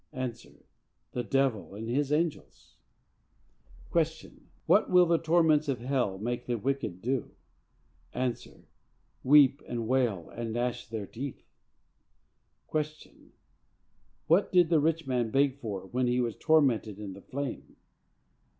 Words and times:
—A. 0.13 0.33
The 1.11 1.21
devil 1.23 1.75
and 1.75 1.87
his 1.87 2.11
angels. 2.11 2.75
Q. 3.91 4.31
What 4.65 4.89
will 4.89 5.05
the 5.05 5.19
torments 5.19 5.67
of 5.67 5.77
hell 5.81 6.17
make 6.17 6.47
the 6.47 6.57
wicked 6.57 7.03
do?—A. 7.03 8.35
Weep 9.23 9.61
and 9.67 9.87
wail 9.87 10.31
and 10.31 10.53
gnash 10.53 10.87
their 10.87 11.05
teeth. 11.05 11.43
Q. 12.71 13.31
What 14.25 14.51
did 14.51 14.69
the 14.69 14.79
rich 14.79 15.05
man 15.05 15.29
beg 15.29 15.59
for 15.59 15.81
when 15.81 16.07
he 16.07 16.19
was 16.19 16.35
tormented 16.35 16.97
in 16.97 17.13
the 17.13 17.21
flame? 17.21 17.75